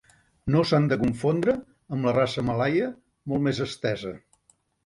[0.53, 1.55] No s'han de confondre
[1.97, 2.91] amb la raça malaia
[3.33, 4.19] molt més estesa.